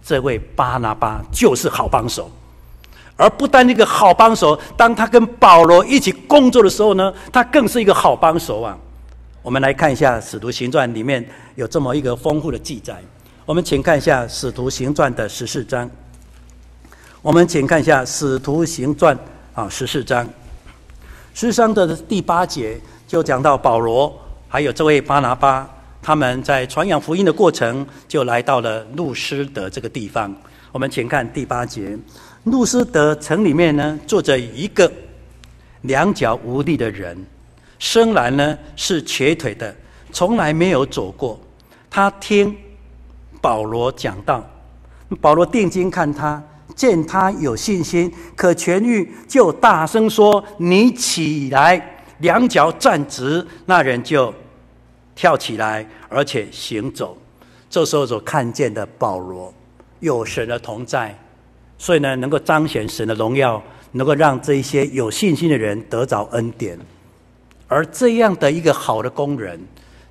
[0.03, 2.29] 这位巴拿巴就是好帮手，
[3.15, 8.77] 而不单一个好帮手，当他跟保罗一起工作的时候呢，他更是一个好帮手啊。
[9.41, 13.01] 我们来看一下《使徒行传》里面有这么一个丰富的记载。
[13.49, 15.89] 我们请看一下《使徒行传》的十四章。
[17.19, 19.17] 我们请看一下《使徒行传》
[19.55, 20.23] 啊，十四章，
[21.33, 24.15] 十四章的第八节就讲到保罗
[24.47, 25.67] 还有这位巴拿巴，
[25.99, 30.31] 他们在传扬福音的过程，就来到了路斯德这个地方。
[30.71, 31.97] 我们请看第八节，
[32.43, 34.91] 路斯德城里面呢，坐着一个
[35.81, 37.17] 两脚无力的人，
[37.79, 39.75] 生来呢是瘸腿的，
[40.11, 41.41] 从来没有走过。
[41.89, 42.55] 他听。
[43.41, 44.43] 保罗讲道，
[45.21, 46.41] 保罗定睛看他，
[46.75, 54.33] 见他有信心，可痊愈，就大声说：“你起来，两脚站直。”那人就
[55.15, 57.17] 跳起来，而且行走。
[57.69, 59.53] 这时候所看见的保罗，
[59.99, 61.17] 有神的同在，
[61.77, 66.77] 所以呢，能够彰显神的荣耀，能够让这一些有信心的人得着恩典。
[67.67, 69.59] 而这样的一个好的工人，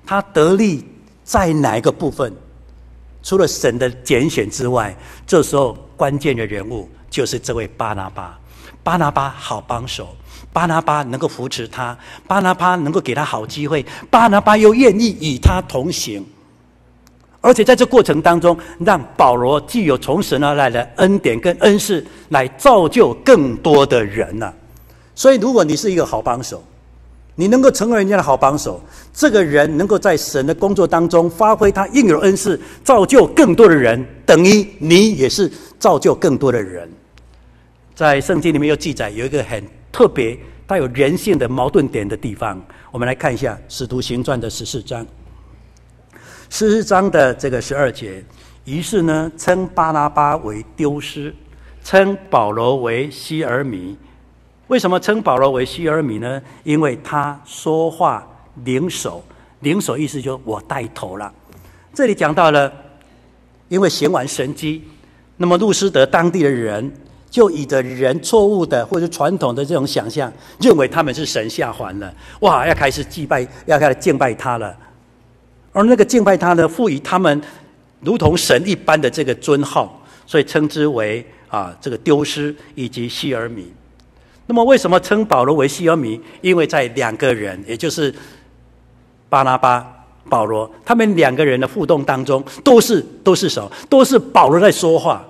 [0.05, 0.85] 他得力
[1.23, 2.33] 在哪一个部分？
[3.21, 4.95] 除了神的拣选之外，
[5.27, 8.39] 这时候关键的人物就是这位巴拿巴。
[8.81, 10.15] 巴拿巴好帮手，
[10.53, 16.25] 巴拿巴能够扶持他，巴拿巴能够给他好机会，巴拿巴又愿意与他同行，
[17.41, 24.51] 而且在这过程当中，让保罗既有从神而来的恩典跟恩赐，来造就更多的人呐、
[25.13, 26.63] 所以，如果你是一个好帮手，
[27.39, 35.49] 你能够成为人家的好帮手，这个人能够在神的工作当中发挥他应有恩赐，造就更多的人，等于你也是
[35.79, 36.91] 造就更多的人。
[37.95, 45.07] 在圣经里面有记载，有一个很特别、带有人性的矛盾点的地方，我们来看一下《使徒行传》的十四章，
[46.49, 48.21] 十四章的这个十二节，
[48.65, 51.33] 于是呢，称巴拉巴为丢失，
[51.85, 53.97] 称保罗为西耳米。
[54.69, 56.39] 为什么称保罗为希耳米呢？
[56.63, 58.25] 因为他说话
[58.63, 59.23] 领手，
[59.61, 61.33] 领手意思就是我带头了。
[61.91, 62.71] 这里讲到了，
[63.67, 64.83] 因为行完神迹，
[65.37, 66.91] 那么路斯德当地的人
[67.31, 74.77] 就以着人错误的或者传统的这种想象，认为他们是神下凡了，哇，要开始祭拜，要开始敬拜他了。
[75.71, 77.41] 而那个敬拜他呢，赋予他们
[78.01, 83.73] 如同神一般的这个尊号，所以称之为啊这个丢失以及希耳米。
[84.49, 86.19] 那么，为什么称保罗为西耳米？
[86.41, 88.11] 因为在两个人，也就是
[89.29, 89.85] 巴拿巴、
[90.27, 93.71] 保罗，他们两个人的互动当中，都是都是什么？
[93.87, 95.23] 都是保罗在说话。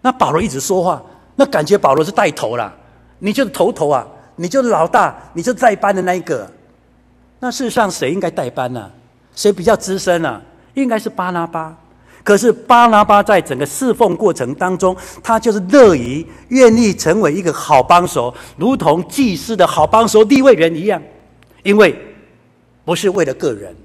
[0.00, 1.00] 那保罗一直说话，
[1.36, 2.74] 那感觉保罗是带头了。
[3.20, 6.50] 你就是头头啊，你就是老大，你就带班的那一个。
[7.38, 8.90] 那事实上，谁应该带班呢？
[9.36, 10.42] 谁比较资深呢？
[10.74, 11.72] 应该是巴拿巴。
[12.24, 21.00] 可是巴拿巴在整个侍奉过程当中，他就是乐于愿意成为一个好帮手，如同祭司的好帮手利未人一样，
[21.62, 21.94] 因为
[22.82, 23.76] 不是为了个人，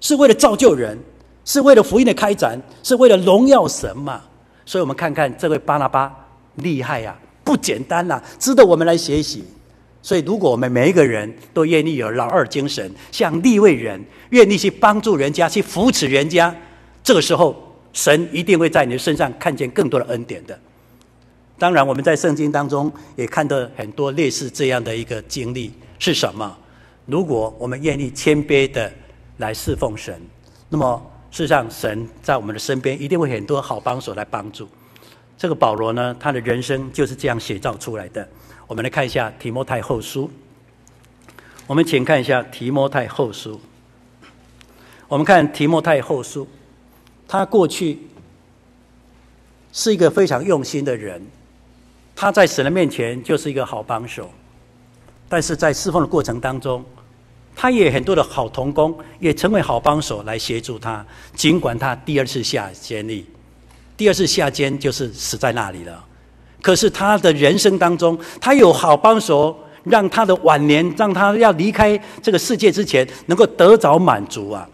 [0.00, 0.98] 是为了造就人，
[1.44, 4.20] 是为了福音的开展，是为了荣耀神嘛。
[4.66, 6.12] 所以我们看看这位巴拿巴
[6.56, 9.44] 厉害呀、啊，不简单呐、啊，值得我们来学习。
[10.02, 16.52] 所以如果我们每一个人都愿意有老二精神，像利未人，愿意去帮助人家，去扶持人家。
[17.02, 17.56] 这个时候，
[17.92, 20.58] 神一定会在你的身上看见更多的恩典的。
[21.58, 26.56] 当然，我们在圣经当中也看到很多类似这样的一个经历是什么？
[27.06, 28.90] 如果我们愿意谦卑的
[29.38, 30.20] 来侍奉神，
[30.68, 34.68] 那么事实上神在我们的身边一定会很多好帮手来帮助。
[35.36, 38.26] 这个保罗呢，他的人生就是这样写照出来的。
[38.66, 40.30] 我们来看一下提摩太后书。
[41.66, 43.60] 我们请看一下提摩太后书。
[45.08, 46.46] 我们看提摩太后书，
[47.32, 47.96] 他过去
[49.72, 51.24] 是一个非常用心的人，
[52.16, 54.28] 他在神的面前就是一个好帮手，
[55.28, 56.84] 但是在侍奉的过程当中，
[57.54, 61.06] 他也很多的好同工，也成为好帮手来协助他。
[61.36, 63.24] 尽管他第二次下监狱，
[63.96, 66.04] 第二次下监就是死在那里了，
[66.60, 74.68] 可是他的人生当中，他有好帮手，让他的晚年，让他要离开这个世界之前，能够得着满足啊。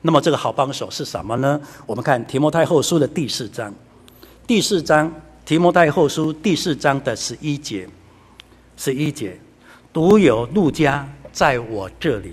[0.00, 1.60] 那么这个好帮手是什么呢？
[1.84, 3.74] 我们看提摩太后书的第四章，
[4.46, 5.12] 第四章
[5.44, 7.88] 提摩太后书第四章的十一节，
[8.76, 9.38] 十一节，
[9.92, 12.32] 独有路加在我这里。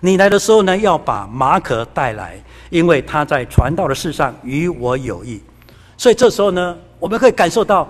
[0.00, 2.40] 你来的时候呢，要把马可带来，
[2.70, 5.42] 因为他在传道的事上与我有益。
[5.96, 7.88] 所以这时候呢，我们可以感受到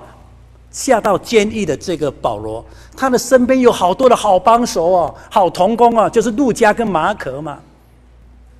[0.70, 2.64] 下到监狱的这个保罗，
[2.96, 7.58] 他的身边有好多的好帮手哦，好同工啊，就是路加跟马可嘛。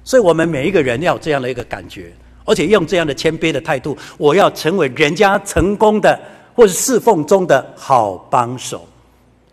[0.05, 2.13] 所以我们每一个人要有这样的一个感觉，
[2.45, 6.21] 而且用这样的谦卑的态度，我要成为人家成功的
[6.55, 8.87] 或是侍奉中的好帮手。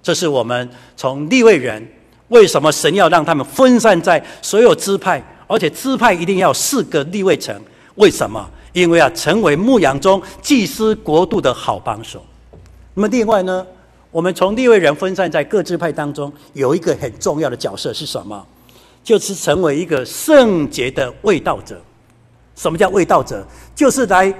[0.03, 1.81] 这是我们从立位人
[2.27, 7.59] 为什么神要让他们分散在所有支派，而且支派一定要四个立位城？
[7.95, 8.49] 为什么？
[8.73, 12.23] 因为要成为牧养中祭司国度的好帮手。
[12.93, 13.65] 那么另外呢，
[14.11, 18.45] 我们从立位人分散在各支派当中，有一个很重要的角色是什么？
[19.03, 21.81] 就是成为一个圣洁的卫道者。
[22.55, 23.45] 什么叫卫道者？
[23.73, 24.33] 就是来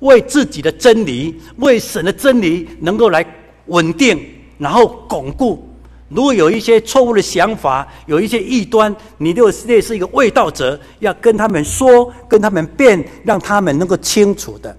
[0.00, 3.24] 为自己的真理、为神的真理，能够来
[3.66, 4.20] 稳定，
[4.58, 5.68] 然后巩固。
[6.08, 14.76] 如果有一些错误的想法，有一些异端，你就类似一个卫道者，要跟他们说，跟他们辩，让他们能够清楚的。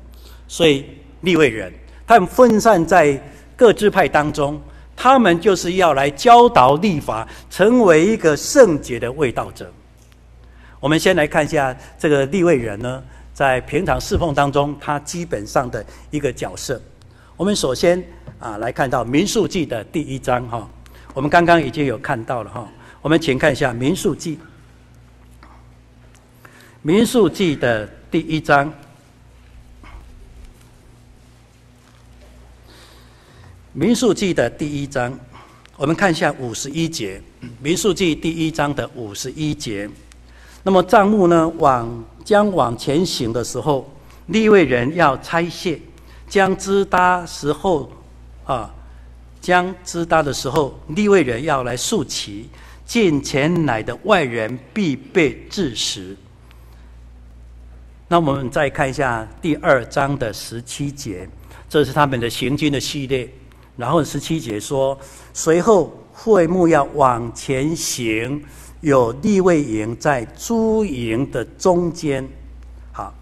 [0.47, 0.85] 所以
[1.21, 1.73] 立位人，
[2.05, 3.21] 他们分散在
[3.55, 4.61] 各支派当中。
[4.95, 9.71] 他们就是要来教导立法，成为一个圣洁的卫道者。
[10.79, 13.03] 我们先来看一下这个立位人呢，
[13.33, 16.81] 在平常侍奉当中，他基本上的一个角色。
[17.35, 18.01] 我们首先
[18.39, 20.69] 啊，来看到民数记的第一章哈，
[21.13, 22.67] 我们刚刚已经有看到了哈。
[23.01, 24.39] 我们请看一下民数记，
[26.81, 28.73] 民数记的第一章。
[33.77, 35.13] 民数记的第一章，
[35.75, 37.21] 我们看一下五十一节。
[37.61, 39.89] 民数记第一章的五十一节，
[40.63, 43.93] 那么帐幕呢，往将往前行的时候，
[44.27, 45.77] 利未人要拆卸，
[46.25, 47.91] 将支搭时候
[48.45, 48.73] 啊，
[49.41, 52.49] 将支搭的时候，利未人要来竖起，
[52.85, 56.15] 进前来的外人必被治死。
[58.07, 61.27] 那我们再看一下第二章的十七节，
[61.67, 63.29] 这是他们的行军的系列。
[63.77, 64.97] 然后十七节说，
[65.33, 68.41] 随后会幕要往前行，
[68.79, 72.25] 有地位营在诸营的中间。
[72.93, 73.13] 好，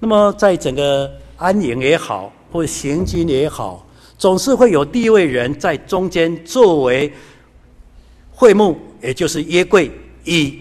[0.00, 3.86] 那么在整个安营也好，或行军也好，
[4.18, 7.12] 总是会有地位人在中间作为
[8.32, 9.88] 会幕，也就是约柜
[10.24, 10.58] 与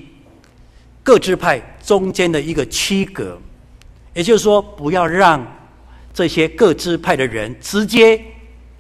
[1.01, 3.39] 各支派中间的一个区隔。
[4.13, 5.43] 也就是说，不要让
[6.13, 8.23] 这些各支派的人直接。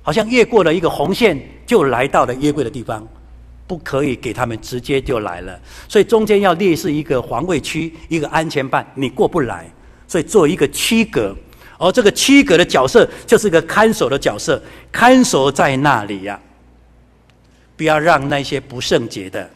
[0.01, 3.07] 好像越过了一个红线，就来到了约柜的地方，
[3.67, 5.59] 不可以给他们直接就来了。
[5.87, 9.69] 所以中间要列示一个防卫区，一个安全办，你过不来。
[10.07, 11.33] 所以做一个区隔，
[11.77, 14.61] 而这个区隔的角色就是一个看守的角色，
[14.91, 16.37] 看守在那里呀、
[17.77, 19.49] 不要让那些不圣洁的，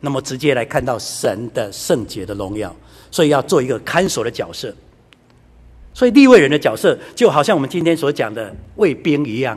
[0.00, 2.74] 那么直接来看到神的圣洁的荣耀。
[3.12, 4.74] 所以要做一个看守的角色。
[5.92, 9.56] 所以立位人的角色就好像我们今天所讲的卫兵一样。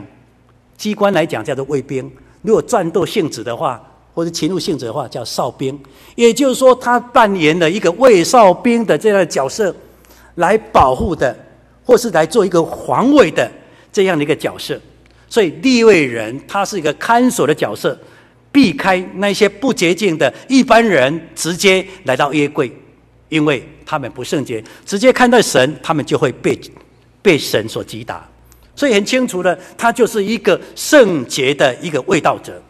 [0.78, 2.10] 机关来讲叫做卫兵，
[2.40, 3.82] 如果战斗性质的话，
[4.14, 5.78] 或者勤务性质的话，叫哨兵。
[6.14, 9.74] 也就是说，他扮演了一个卫哨兵的这样的角色，
[10.36, 11.36] 来保护的，
[11.84, 13.50] 或是来做一个防卫的
[13.92, 14.80] 这样的一个角色。
[15.28, 17.98] 所以利未人他是一个看守的角色，
[18.50, 22.72] 避开那些不洁净的一般人，直接来到约柜，
[23.28, 26.58] 因为他们不圣洁，直接看到神，他们就会被
[27.20, 28.26] 被神所击打。
[28.78, 32.62] 所以很清楚的，他就是一个圣洁的一个卫道者。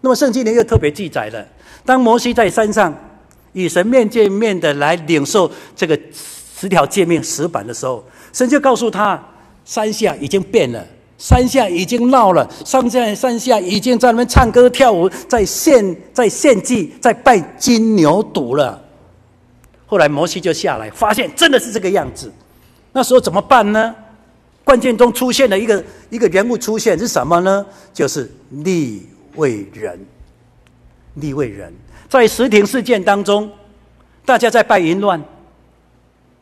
[0.00, 1.46] 那么圣经里又特别记载了，
[1.84, 2.94] 当摩西在山上
[3.52, 5.98] 与神面见面的来领受这个
[6.58, 9.22] 十条诫命石板的时候，神就告诉他，
[9.66, 10.82] 山下已经变了，
[11.18, 18.82] 山下已经闹了，上山山下已经在那边唱歌跳舞，在献在献祭，在拜金牛犊了。
[19.84, 22.32] 后来摩西就下来，发现真的是这个样子。
[22.92, 23.94] 那时候怎么办呢？
[24.66, 27.64] 关键中出现了一个一个人物出现是什么呢？
[27.94, 29.06] 就是利
[29.36, 29.96] 未人。
[31.14, 31.72] 利未人
[32.08, 33.48] 在石亭事件当中，
[34.24, 35.22] 大家在拜淫乱，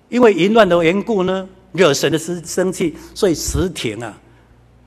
[0.09, 4.19] 因为淫乱的缘故呢，惹神的生生气，所以石亭啊。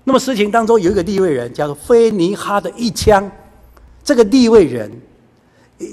[0.04, 3.32] 那么，石亭当中有一个利未人，叫做菲尼哈的一枪。
[4.04, 4.92] 这个利未人，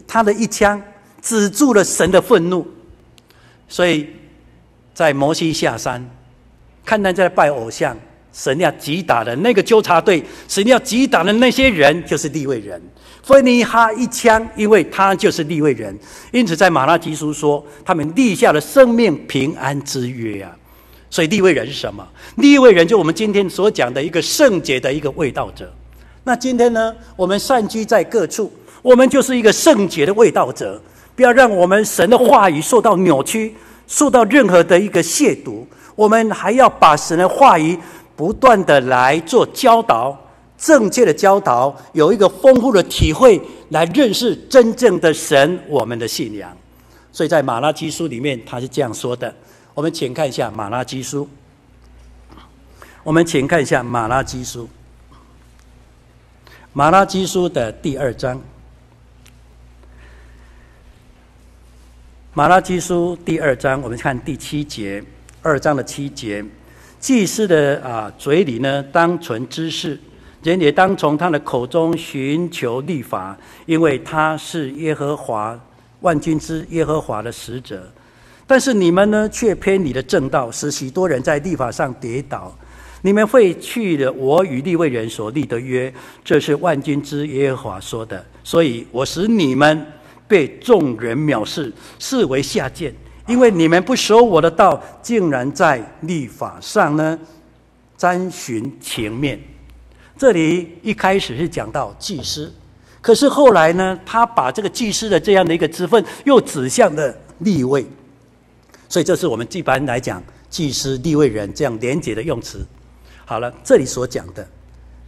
[0.07, 0.81] 他的一枪
[1.21, 2.67] 止住了神的愤怒。
[3.69, 4.09] 所以
[4.95, 6.09] 在摩西下山，
[6.85, 7.97] 看他在拜偶像，
[8.33, 12.81] 神要击打的那个纠察队，神要击打的那些人，就是利位人。
[13.23, 15.97] 非尼哈一枪，因为他就是利位人，
[16.31, 20.55] 因此在马拉基书说，他们立下了生命平安之约啊。
[21.09, 22.07] 所以利位人是什么？
[22.37, 25.73] 利位人就我们今天所讲的一个圣洁的一个卫道者。
[26.25, 30.83] 那今天呢，我们散居在各处，我们就是一个圣洁的卫道者。
[31.17, 33.55] 不要让我们神的话语受到扭曲，
[33.87, 35.65] 受到任何的一个亵渎。
[35.95, 37.79] 我们还要把神的话语
[38.17, 40.17] 不断的来做教导，
[40.57, 43.41] 正确的教导，有一个丰富的体会，
[43.71, 46.57] 来认识真正的神，我们的信仰。
[47.13, 49.33] 所以在马拉基书里面，他是这样说的。
[49.73, 51.29] 我们请看一下《马拉基书》。
[53.03, 54.63] 我们请看一下《马拉基书》。
[56.73, 58.37] 《马拉基书》的第二章，
[62.33, 65.03] 《马拉基书》第二章，我们看第七节，
[65.45, 66.43] 二章的七节，
[66.99, 70.01] 祭司的啊嘴里呢，当存知识，
[70.43, 73.37] 人也当从他的口中寻求律法，
[73.67, 75.61] 因为他是耶和华
[76.01, 77.93] 万军之耶和华的使者。
[78.47, 82.51] 但是你们呢，却偏离了正道，使许多人在律法上跌倒。
[83.03, 85.93] 你们废去了我与利未人所立的约，
[86.25, 88.25] 这是万军之耶和华说的。
[88.43, 89.87] 所以我使你们
[90.27, 92.95] 被众人藐视，视为下贱，
[93.27, 97.19] 因为你们不守我的道，竟然在律法上呢
[97.97, 99.41] 沾寻情面。
[100.17, 102.53] 这里一开始是讲到祭司，
[103.01, 107.85] 可是后来呢，他把这个祭司的这样的一个职分，又指向了立位。
[108.89, 112.65] 所以，这是我们一般来讲祭司、立位人这样连结的用词。
[113.25, 114.47] 好了，这里所讲的，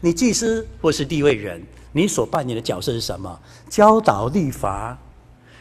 [0.00, 1.62] 你祭司或是立位人，
[1.92, 3.38] 你所扮演的角色是什么？
[3.68, 4.98] 教导立法。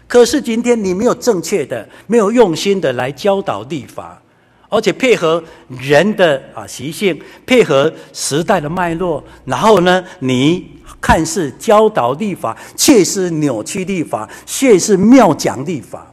[0.08, 4.22] 可是今天你没有正确的、没有用心的来教导立法，
[4.70, 10.70] 而且配合人的啊习性，配合时代的脉络，然后呢，你
[11.02, 16.12] 看似教导立法，却是扭曲立法，却是谬讲立法。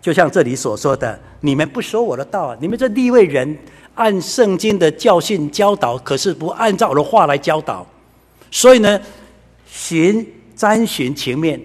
[0.00, 3.58] 就像这里所说的，你们不守我的道，你们这立位人
[3.94, 7.86] 按圣经的教训教导，可是不按照我的话来教导，
[8.50, 8.98] 所以呢，
[9.66, 11.60] 寻沾寻情面，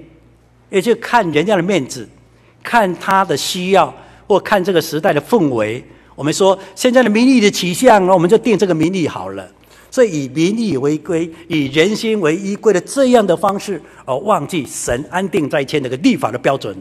[0.73, 2.09] 也就看人家的面子，
[2.63, 3.93] 看他的需要，
[4.25, 5.83] 或看这个时代的氛围。
[6.15, 9.47] 我们说现在的民意的取向，我们就定这个民意好了。
[9.91, 16.75] 所以以民意为归，以人心为依归的这样的方式，而忘记神安定在天那个立法的标准。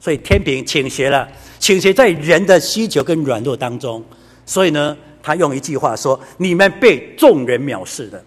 [0.00, 1.28] 所以天平倾斜了，
[1.60, 4.04] 倾斜在人的需求跟软弱当中。
[4.44, 8.20] 所以呢，他用一句话说：“你们被众人藐视的。”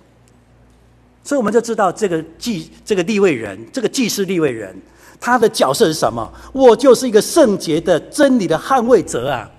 [1.24, 4.76] 所以我们就知道，这个祭这个立位人，这个祭司立位人，
[5.22, 6.30] 他的角色是什么？
[6.52, 9.50] 我就是一个圣洁的真理的捍卫者啊！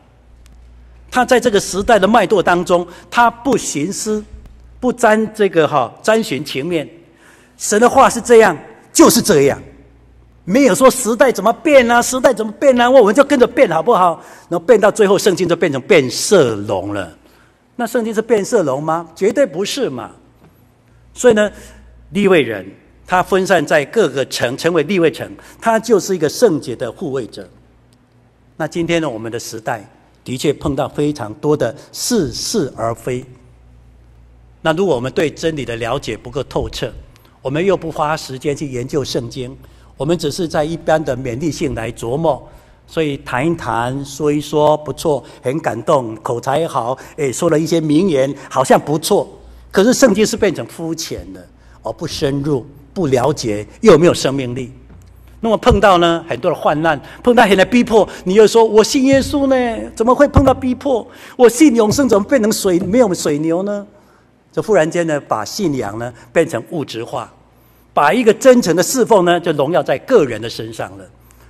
[1.09, 4.23] 他在这个时代的脉络当中，他不徇私，
[4.81, 6.89] 不沾这个哈沾寻情面。
[7.57, 8.59] 神的话是这样，
[8.93, 9.63] 就是这样。
[10.45, 14.21] 没有说时代怎么变啊，时代怎么变啊，我们就跟着变好不好？
[14.49, 17.17] 然后变到最后，圣经就变成变色龙了。
[17.77, 19.09] 那圣经是变色龙吗？
[19.15, 20.11] 绝对不是嘛。
[21.15, 21.49] 所以呢，
[22.11, 22.67] 立位人
[23.13, 27.47] 他分散在各个城，成为立位城，他就是一个圣洁的护卫者。
[28.57, 29.87] 那今天呢，我们的时代
[30.25, 33.23] 的确碰到非常多的似是而非。
[34.63, 36.91] 那如果我们对真理的了解不够透彻，
[37.43, 39.55] 我们又不花时间去研究圣经。
[39.99, 42.43] 我们只是在一般的勉励性来琢磨，
[42.87, 49.29] 所以谈一谈，说一说不错，很感动，口才也好，诶，说了一些名言，好像不错。
[49.71, 51.47] 可是圣经是变成肤浅的，
[51.83, 54.73] 而不深入，不了解，又没有生命力。
[55.41, 61.05] 那么碰到呢很多的患难，碰到很多逼迫，你又说我信耶稣呢，怎么会碰到逼迫？
[61.37, 63.87] 我信永生，怎么变成水没有水牛呢？
[64.53, 67.33] 就忽然间呢，把信仰呢变成物质化。
[67.95, 71.05] 把一个真诚的侍奉呢，就荣耀在个人的身上了。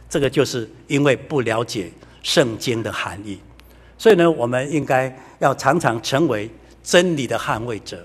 [0.09, 1.91] 这个就是因为不了解
[2.23, 3.39] 圣经的含义，
[3.99, 6.51] 所以呢，我们应该要常常成为
[6.83, 8.05] 真理的捍卫者。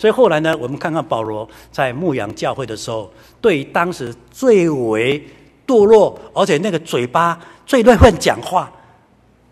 [0.00, 5.22] 所以后来呢，我们看看保罗在牧养教会的时候，对当时最为
[5.66, 8.72] 堕落，而且那个嘴巴最乱乱讲话、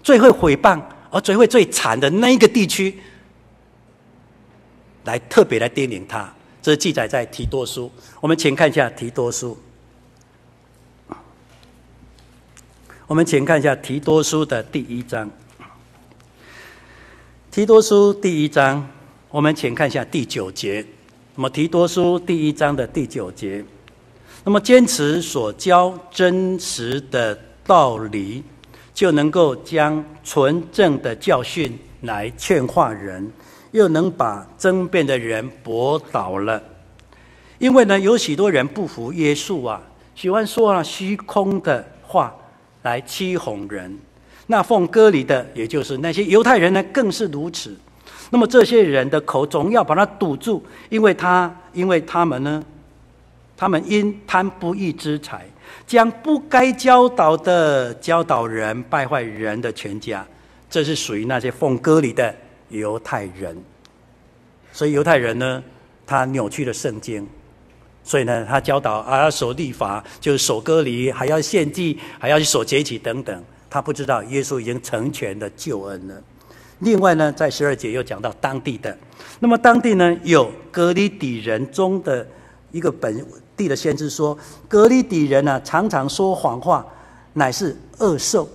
[0.03, 0.81] 最会毁谤，
[1.11, 2.99] 而最会最惨的那一个地区，
[5.05, 6.33] 来特别来叮咛他。
[6.63, 7.93] 这是记载在提多书。
[8.19, 9.55] 我们请看一下提多书。
[13.07, 15.31] 我们请看一下提多书的第一章。
[17.51, 18.89] 提多书第一章，
[19.31, 20.83] 我们请看一下第九节。
[21.35, 23.63] 那么提多书第一章的第九节，
[24.43, 28.43] 那么坚持所教真实的道理，
[28.95, 33.31] 就能够将纯正的教训来劝化人，
[33.73, 36.63] 又能把争辩的人驳倒了。
[37.59, 39.83] 因为呢，有许多人不服耶稣啊，
[40.15, 42.35] 喜欢说啊虚空的话。
[42.83, 43.99] 来欺哄人，
[44.47, 47.77] 那奉割礼的，也就是那些犹太人呢，更是如此。
[48.31, 52.63] 那么这些人的口总要把它堵住，因为他，因为他们呢，
[53.57, 55.47] 他们因贪不义之财，
[55.87, 60.27] 将不该教导的教导人，败坏人的全家。
[60.69, 62.35] 这是属于那些奉割礼的
[62.69, 63.57] 犹太人。
[64.73, 65.63] 所以犹太人呢，
[66.07, 67.27] 他扭曲了圣经。
[68.05, 73.45] 所以呢，他教导啊，要守律法，就是守割礼，还要献祭，还要去守节期等等。
[73.71, 76.23] 他不知道耶稣已经成全了救恩了。
[76.81, 78.97] 另外呢，在十二节又讲到当地的，
[79.41, 82.27] 那么当地呢，有格里底人中的
[82.71, 83.25] 一个本
[83.57, 84.37] 地的先知说，
[84.69, 86.87] 格里底人呢、啊，常常说谎话，
[87.33, 88.49] 乃是恶兽，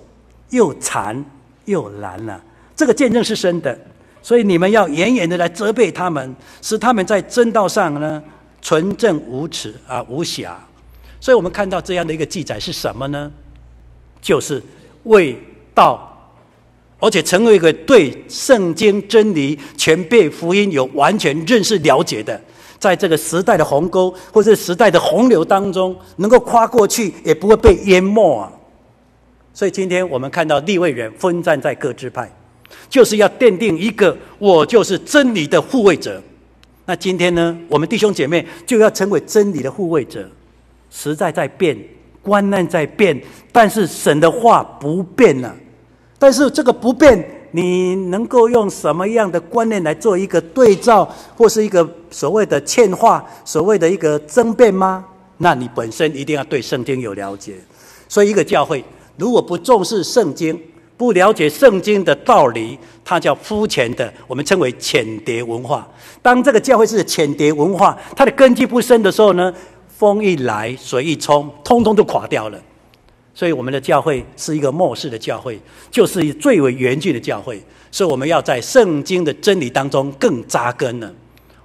[0.50, 1.24] 又馋
[1.66, 2.44] 又懒了、啊。
[2.76, 3.78] 这个见证是真的，
[4.22, 8.24] 所以你们要严严的来责备他们，使他们在真道上呢。
[8.66, 10.58] 纯正无耻啊，无瑕，
[11.20, 13.30] 所以我们看到这样的一个记载是什么呢？
[14.22, 14.64] 就是
[15.04, 15.38] 为
[15.76, 16.13] 道，
[17.04, 22.40] 而且成为一个对圣经真理、全备福音有完全认识了解的，
[22.80, 28.50] 在这个时代的鸿沟或者时代的洪流当中，能够跨过去，也不会被淹没啊。
[29.54, 32.32] 所以今天我们看到立位人分站在各支派，
[32.90, 36.24] 就是要奠定一个我就是真理的护卫者。
[36.86, 40.26] 那今天呢，我们弟兄姐妹就要成为真理的护卫者。
[40.90, 41.78] 时代在变，
[42.22, 45.54] 观念在变，但是神的话不变了。
[46.24, 47.22] 但是这个不变，
[47.52, 51.06] 你能够用什么样的观念来做一个对照，
[51.36, 55.04] 或是一个所谓的劝化，所谓的一个争辩吗？
[55.40, 57.56] 那你本身一定要对圣经有了解。
[58.08, 58.82] 所以，一个教会
[59.18, 60.58] 如果不重视圣经，
[60.96, 65.86] 不了解圣经的道理，它叫肤浅的，我们称为浅碟文化。
[66.22, 69.54] 当这个教会是浅碟文化，它的根基不深的时候呢，
[69.90, 72.58] 风一来，水一冲，通通都垮掉了。
[73.36, 75.60] 所以我们的教会是一个末世的教会，
[75.90, 77.62] 就是最为严峻的教会。
[77.92, 81.14] 所以我们要在圣经的真理当中更扎根了。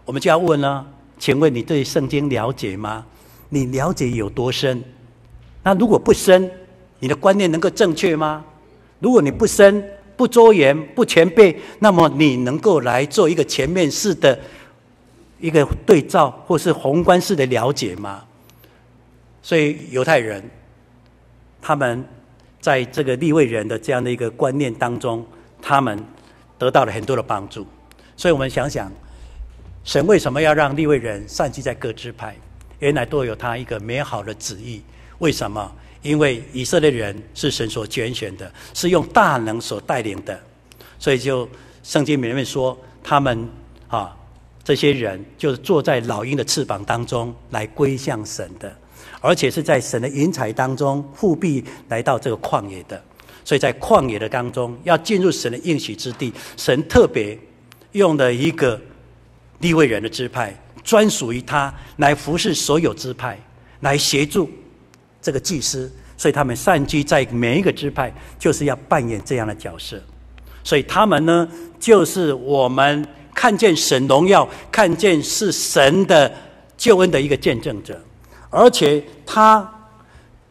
[0.04, 0.86] 我们就要问了：
[1.18, 3.04] 请问你对圣经了解吗？
[3.50, 4.82] 你了解有多深？
[5.62, 6.50] 那如果不深，
[6.98, 8.44] 你的观念能够正确吗？
[9.00, 9.82] 如果你不深、
[10.16, 14.38] 不周延、不全备，那么你能够来做一个全面式的
[15.40, 18.24] 一个对照，或是宏观式的了解吗？
[19.42, 20.42] 所以犹太人
[21.60, 22.04] 他们
[22.60, 25.26] 在这个立位人的这样的一个观念当中，
[25.60, 26.02] 他们
[26.58, 27.66] 得到了很多的帮助。
[28.16, 28.90] 所以我们想想，
[29.84, 32.36] 神为什么要让立位人散居在各支派？
[32.78, 34.82] 原来都有他一个美好的旨意。
[35.18, 35.70] 为什么？
[36.00, 40.40] 因为以色列人是神所拣选的，是用大能所带领的，
[40.96, 41.48] 所以就
[41.82, 43.48] 圣经里面说，他们
[43.88, 44.16] 啊
[44.62, 48.72] 这些人就是坐在老鹰的翅膀当中来归向神的，
[49.20, 53.02] 而且是在神的云彩当中护庇来到这个旷野的，
[53.44, 57.38] 所以在旷野的当中要进入神的应许之地，神特别
[57.92, 58.80] 用了一个
[59.60, 60.54] 立位人的支派，
[60.84, 63.38] 专属于他来服侍所有支派，
[63.80, 64.48] 来协助。
[65.20, 70.00] 这个祭司，所以他们散居在每一个支派，就是要扮演这样的角色。
[70.62, 71.46] 所以他们呢，
[71.80, 73.04] 就是我们
[73.34, 76.32] 看见神荣耀、看见是神的
[76.76, 78.00] 救恩的一个见证者，
[78.50, 79.68] 而且他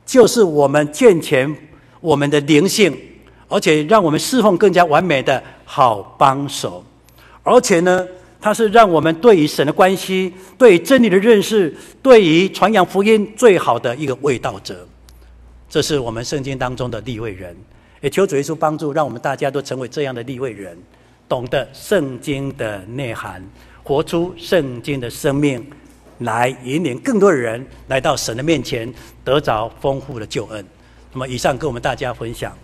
[0.06, 1.54] 就是我们健全
[2.00, 2.96] 我们的灵性，
[3.48, 6.84] 而且让我们侍奉更加完美的好帮手。
[7.44, 8.06] 而且呢，
[8.40, 14.88] 他是让我们对于神的关系、对于真理的认识、对于传扬福音最好的一个卫道者。
[15.70, 17.56] 这是我们圣经当中的立位人，
[18.00, 20.78] 也求主耶稣帮助，让我们大家都成为这样的立位人，
[21.28, 23.44] 懂得圣经的内涵，
[23.84, 25.66] 活出圣经的生命，
[26.20, 28.92] 来引领更多的人来到神的面前，
[29.24, 30.66] 得着丰富的救恩。
[31.14, 32.56] 那么，以上跟我们大家分享。